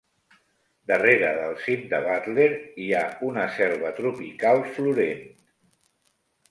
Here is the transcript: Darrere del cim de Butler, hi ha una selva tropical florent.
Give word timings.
Darrere 0.91 1.29
del 1.39 1.53
cim 1.65 1.83
de 1.91 1.99
Butler, 2.07 2.49
hi 2.87 2.91
ha 2.97 3.05
una 3.31 3.47
selva 3.59 3.93
tropical 4.01 4.67
florent. 4.75 5.27